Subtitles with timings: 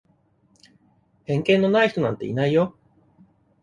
[1.25, 2.75] 偏見のない人なんていないよ。